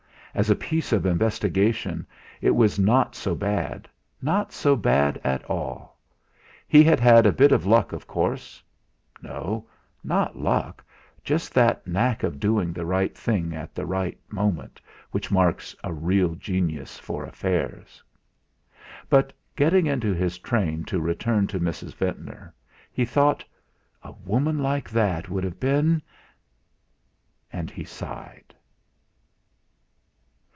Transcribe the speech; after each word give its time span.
As 0.33 0.49
a 0.49 0.55
piece 0.55 0.93
of 0.93 1.05
investigation 1.05 2.07
it 2.39 2.51
was 2.51 2.79
not 2.79 3.15
so 3.15 3.35
bad 3.35 3.89
not 4.21 4.53
so 4.53 4.77
bad 4.77 5.19
at 5.25 5.43
all! 5.49 5.99
He 6.69 6.85
had 6.85 7.01
had 7.01 7.25
a 7.25 7.33
bit 7.33 7.51
of 7.51 7.65
luck, 7.65 7.91
of 7.91 8.07
course, 8.07 8.63
no, 9.21 9.67
not 10.05 10.37
luck 10.39 10.85
just 11.21 11.53
that 11.55 11.85
knack 11.85 12.23
of 12.23 12.39
doing 12.39 12.71
the 12.71 12.85
right 12.85 13.13
thing 13.13 13.53
at 13.53 13.75
the 13.75 13.85
right 13.85 14.17
moment 14.29 14.79
which 15.11 15.31
marks 15.31 15.75
a 15.83 15.91
real 15.91 16.35
genius 16.35 16.97
for 16.97 17.25
affairs. 17.25 18.01
But 19.09 19.33
getting 19.53 19.85
into 19.85 20.13
his 20.13 20.37
train 20.37 20.85
to 20.85 21.01
return 21.01 21.45
to 21.47 21.59
Mrs. 21.59 21.93
Ventnor, 21.93 22.53
he 22.93 23.03
thought: 23.03 23.43
'A 24.01 24.13
woman 24.13 24.59
like 24.59 24.89
that 24.91 25.27
would 25.27 25.43
have 25.43 25.59
been!' 25.59 26.01
And 27.51 27.69
he 27.69 27.83
sighed. 27.83 28.45